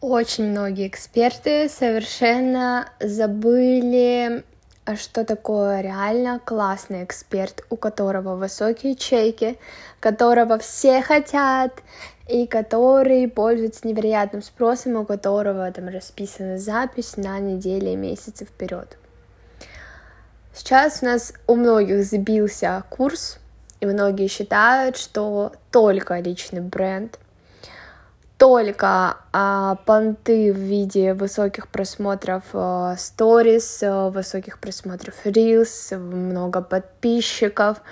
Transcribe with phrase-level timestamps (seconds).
[0.00, 4.44] Очень многие эксперты совершенно забыли,
[4.96, 9.58] что такое реально классный эксперт, у которого высокие чеки,
[10.00, 11.82] которого все хотят,
[12.26, 18.96] и который пользуется невероятным спросом, у которого там расписана запись на недели и месяцы вперед.
[20.54, 23.38] Сейчас у нас у многих сбился курс,
[23.80, 27.18] и многие считают, что только личный бренд—
[28.40, 32.42] только а, понты в виде высоких просмотров
[32.96, 37.82] сторис, а, высоких просмотров рилс, много подписчиков,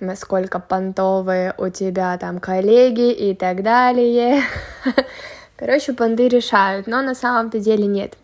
[0.00, 4.42] насколько понтовые у тебя там коллеги и так далее.
[5.56, 8.14] Короче, понты решают, но на самом-то деле нет.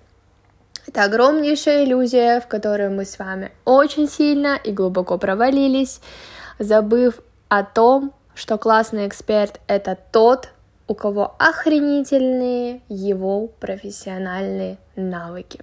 [0.88, 6.00] Это огромнейшая иллюзия, в которую мы с вами очень сильно и глубоко провалились,
[6.58, 10.48] забыв о том, что классный эксперт— это тот,
[10.88, 15.60] у кого охренительные его профессиональные навыки.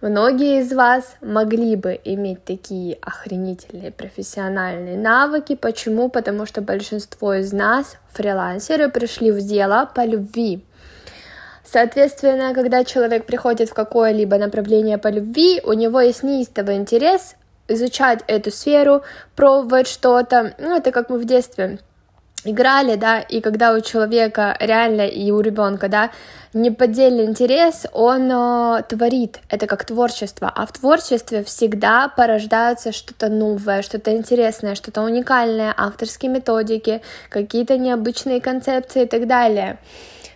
[0.00, 5.56] Многие из вас могли бы иметь такие охренительные профессиональные навыки.
[5.56, 6.08] Почему?
[6.08, 10.64] Потому что большинство из нас, фрилансеры, пришли в дело по любви.
[11.64, 17.34] Соответственно, когда человек приходит в какое-либо направление по любви, у него есть неистовый интерес
[17.66, 19.02] изучать эту сферу,
[19.34, 20.54] пробовать что-то.
[20.58, 21.80] Ну, это как мы в детстве
[22.50, 26.10] играли, да, и когда у человека реально и у ребенка, да,
[26.52, 33.82] неподдельный интерес, он э, творит, это как творчество, а в творчестве всегда порождается что-то новое,
[33.82, 39.78] что-то интересное, что-то уникальное, авторские методики, какие-то необычные концепции и так далее.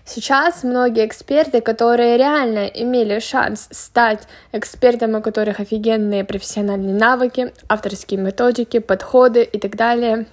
[0.04, 8.20] Сейчас многие эксперты, которые реально имели шанс стать экспертом, у которых офигенные профессиональные навыки, авторские
[8.20, 10.26] методики, подходы и так далее,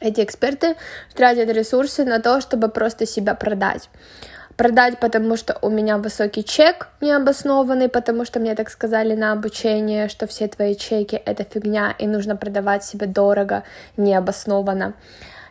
[0.00, 0.76] эти эксперты
[1.14, 3.88] тратят ресурсы на то, чтобы просто себя продать.
[4.56, 10.08] Продать, потому что у меня высокий чек необоснованный, потому что мне так сказали на обучение,
[10.08, 13.62] что все твои чеки— это фигня, и нужно продавать себе дорого,
[13.96, 14.94] необоснованно.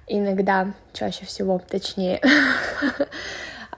[0.08, 2.22] Иногда, чаще всего, точнее.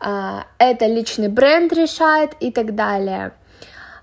[0.03, 3.33] А, это личный бренд решает и так далее.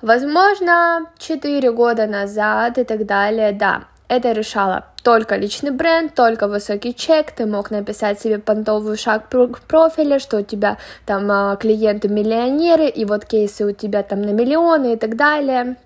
[0.01, 6.95] Возможно, 4 года назад и так далее, да, это решало только личный бренд, только высокий
[6.95, 10.77] чек, ты мог написать себе понтовый шаг профиля, что у тебя
[11.07, 15.77] там а, клиенты миллионеры, и вот кейсы у тебя там на миллионы и так далее.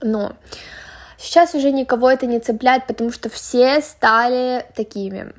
[0.00, 0.34] Но
[1.18, 5.32] сейчас уже никого это не цепляет, потому что все стали такими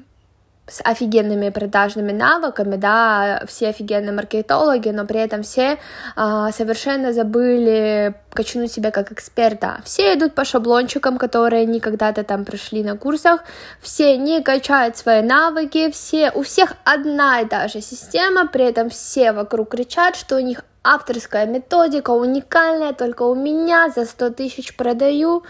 [0.68, 5.80] с офигенными продажными навыками, да, все офигенные маркетологи, но при этом все
[6.16, 9.80] а, совершенно забыли качнуть себя как эксперта.
[9.86, 13.46] Все идут по шаблончикам, которые они когда-то там прошли на курсах,
[13.82, 18.90] все не качают свои навыки, все, у всех одна и та же система, при этом
[18.90, 24.76] все вокруг кричат, что у них авторская методика уникальная, только у меня за 100 тысяч
[24.76, 25.44] продаю.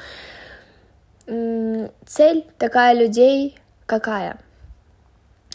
[1.26, 4.38] Цель такая людей какая?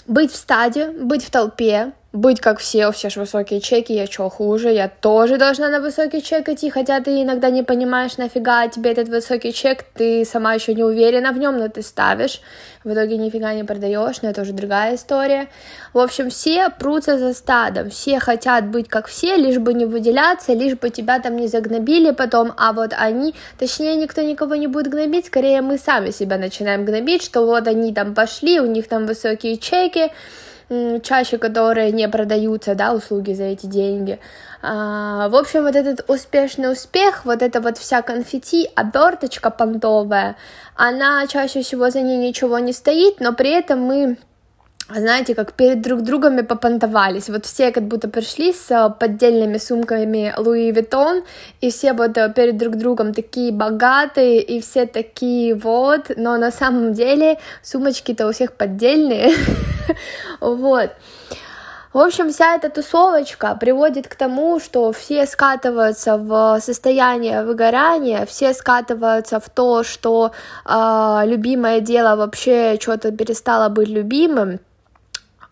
[0.06, 4.06] Быть в стаде, быть в толпе, быть как все, у всех же высокие чеки, я
[4.06, 8.68] чё хуже, я тоже должна на высокий чек идти, хотя ты иногда не понимаешь, нафига
[8.68, 12.42] тебе этот высокий чек, ты сама еще не уверена в нем, но ты ставишь,
[12.84, 15.48] в итоге нифига не продаешь, но это уже другая история.
[15.94, 20.52] В общем, все прутся за стадом, все хотят быть как все, лишь бы не выделяться,
[20.52, 24.88] лишь бы тебя там не загнобили потом, а вот они, точнее, никто никого не будет
[24.88, 29.06] гнобить, скорее мы сами себя начинаем гнобить, что вот они там пошли, у них там
[29.06, 30.10] высокие чеки,
[31.02, 34.18] чаще которые не продаются, да, услуги за эти деньги.
[34.62, 40.36] А, в общем, вот этот успешный успех, вот эта вот вся конфетти, оберточка понтовая,
[40.76, 44.16] она чаще всего за ней ничего не стоит, но при этом мы
[44.88, 47.28] знаете, как перед друг другом попонтовались.
[47.28, 51.24] Вот все как будто пришли с э, поддельными сумками Луи Vuitton,
[51.60, 56.50] и все вот э, перед друг другом такие богатые, и все такие вот, но на
[56.50, 59.32] самом деле сумочки-то у всех поддельные,
[60.40, 60.90] вот.
[61.92, 68.54] В общем, вся эта тусовочка приводит к тому, что все скатываются в состояние выгорания, все
[68.54, 70.32] скатываются в то, что
[70.64, 74.60] э, любимое дело вообще что-то перестало быть любимым,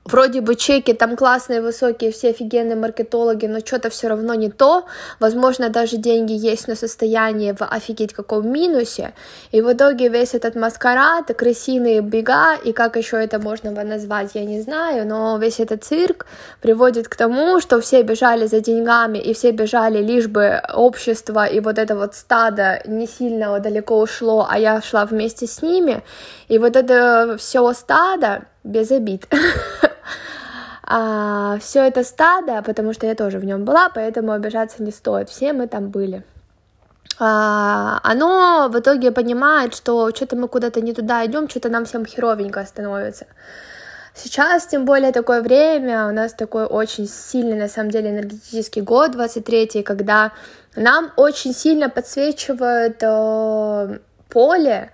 [0.05, 4.85] вроде бы чеки там классные, высокие, все офигенные маркетологи, но что-то все равно не то.
[5.21, 9.13] Возможно, даже деньги есть, но состояние в офигеть каком минусе.
[9.53, 14.45] И в итоге весь этот маскарад, крысиные бега, и как еще это можно назвать, я
[14.45, 16.27] не знаю, но весь этот цирк
[16.61, 21.61] приводит к тому, что все бежали за деньгами, и все бежали лишь бы общество и
[21.61, 26.03] вот это вот стадо не сильно далеко ушло, а я шла вместе с ними.
[26.49, 29.27] И вот это все стадо, без обид,
[30.83, 35.29] а, все это стадо, потому что я тоже в нем была, поэтому обижаться не стоит.
[35.29, 36.25] Все мы там были.
[37.19, 42.07] А, оно в итоге понимает, что что-то мы куда-то не туда идем, что-то нам всем
[42.07, 43.27] херовенько становится.
[44.15, 49.15] Сейчас, тем более, такое время, у нас такой очень сильный, на самом деле, энергетический год,
[49.15, 50.33] 23-й, когда
[50.77, 53.99] нам очень сильно подсвечивает э,
[54.29, 54.91] поле,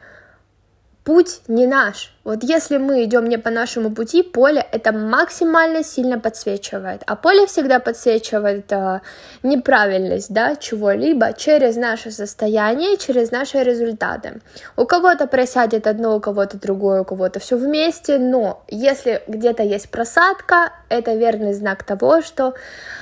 [1.07, 2.13] путь не наш.
[2.25, 7.03] Вот если мы идем не по нашему пути, поле это максимально сильно подсвечивает.
[7.07, 9.01] А поле всегда подсвечивает э,
[9.45, 14.41] неправильность да, чего-либо через наше состояние, через наши результаты.
[14.77, 19.89] У кого-то просядет одно, у кого-то другое, у кого-то все вместе, но если где-то есть
[19.91, 22.55] просадка, это верный знак того, что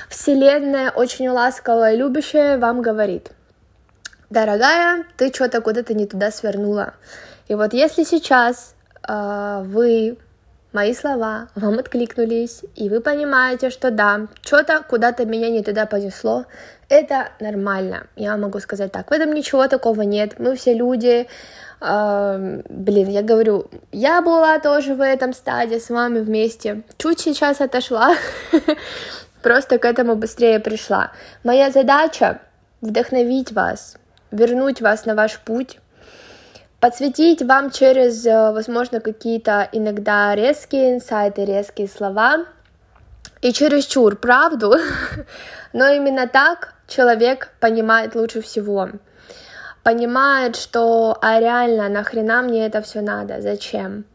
[0.09, 3.31] Вселенная очень ласковая и любящая вам говорит,
[4.29, 6.93] дорогая, ты что-то куда-то не туда свернула.
[7.47, 8.75] И вот если сейчас
[9.07, 10.17] э, вы,
[10.73, 16.45] мои слова, вам откликнулись, и вы понимаете, что да, что-то куда-то меня не туда понесло,
[16.89, 18.07] это нормально.
[18.15, 20.39] Я могу сказать так, в этом ничего такого нет.
[20.39, 21.27] Мы все люди,
[21.81, 26.83] Uh, блин, я говорю, я была тоже в этом стадии с вами вместе.
[26.97, 28.15] Чуть сейчас отошла,
[29.43, 31.11] просто к этому быстрее пришла.
[31.43, 32.39] Моя задача
[32.79, 33.97] вдохновить вас,
[34.31, 35.79] вернуть вас на ваш путь,
[36.85, 42.45] подсветить вам через, э, возможно, какие-то иногда резкие инсайты, резкие слова
[43.41, 44.75] и чересчур правду,
[45.73, 48.89] но именно так человек понимает лучше всего.
[49.81, 54.05] Понимает, что а реально нахрена мне это все надо, зачем?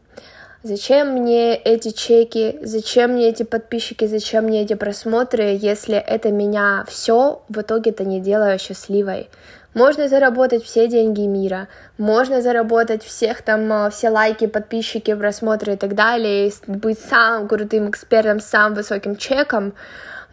[0.63, 6.85] Зачем мне эти чеки, зачем мне эти подписчики, зачем мне эти просмотры, если это меня
[6.87, 9.27] все в итоге-то не делает счастливой?
[9.73, 15.77] Можно заработать все деньги мира, можно заработать всех там, э, все лайки, подписчики, просмотры и
[15.77, 19.73] так далее, и быть самым крутым экспертом самым высоким чеком,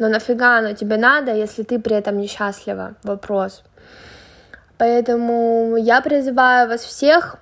[0.00, 2.96] но нафига оно тебе надо, если ты при этом несчастлива?
[3.05, 3.62] Вопрос.
[4.76, 7.37] Поэтому я призываю вас всех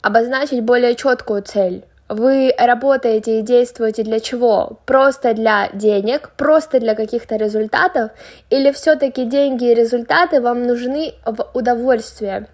[0.00, 4.78] обозначить более четкую цель вы работаете и действуете для чего?
[4.86, 8.10] Просто для денег, просто для каких-то результатов?
[8.50, 12.46] Или все-таки деньги и результаты вам нужны в удовольствие?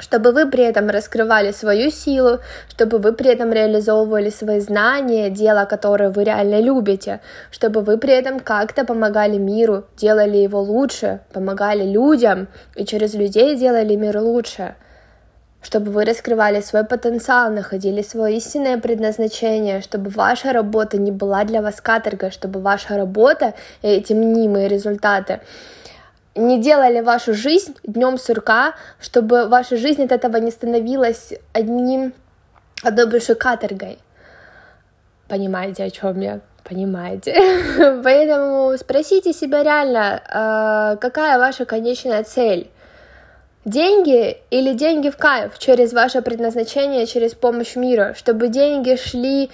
[0.00, 5.64] чтобы вы при этом раскрывали свою силу, чтобы вы при этом реализовывали свои знания, дело,
[5.64, 7.20] которое вы реально любите,
[7.50, 12.46] чтобы вы при этом как-то помогали миру, делали его лучше, помогали людям
[12.76, 14.76] и через людей делали мир лучше
[15.62, 21.62] чтобы вы раскрывали свой потенциал, находили свое истинное предназначение, чтобы ваша работа не была для
[21.62, 25.40] вас каторгой, чтобы ваша работа и эти мнимые результаты
[26.38, 32.12] не делали вашу жизнь днем сурка, чтобы ваша жизнь от этого не становилась одним,
[32.82, 33.98] одной большой каторгой.
[35.28, 36.40] Понимаете, о чем я?
[36.64, 37.34] Понимаете?
[38.04, 42.70] Поэтому спросите себя реально, а, какая ваша конечная цель?
[43.68, 49.50] Деньги или деньги в кайф через ваше предназначение, через помощь мира, чтобы деньги шли,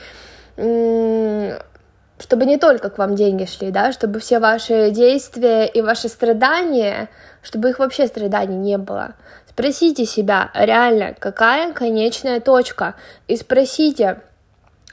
[0.56, 7.08] чтобы не только к вам деньги шли, да, чтобы все ваши действия и ваши страдания,
[7.42, 9.16] чтобы их вообще страданий не было.
[9.50, 12.94] Спросите себя, реально, какая конечная точка,
[13.26, 14.20] и спросите,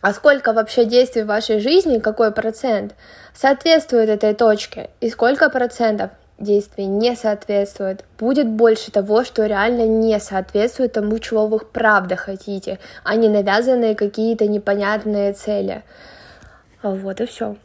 [0.01, 2.95] а сколько вообще действий в вашей жизни, какой процент
[3.35, 6.09] соответствует этой точке, и сколько процентов
[6.41, 12.79] действий не соответствует, будет больше того, что реально не соответствует тому, чего вы правда хотите,
[13.03, 15.83] а не навязанные какие-то непонятные цели.
[16.83, 17.55] Вот и все.